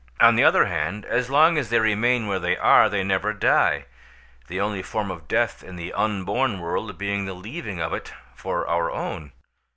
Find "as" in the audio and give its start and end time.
1.05-1.29, 1.59-1.69